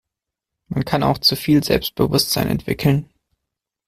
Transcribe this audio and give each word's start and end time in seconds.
Man 0.69 0.83
kann 0.83 1.03
auch 1.03 1.19
zu 1.19 1.35
viel 1.35 1.63
Selbstbewusstsein 1.63 2.47
entwickeln. 2.47 3.07